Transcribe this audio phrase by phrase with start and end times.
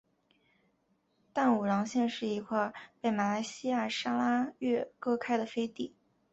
[1.31, 5.95] 淡武廊县是一块被马来西亚砂拉越割开的飞地。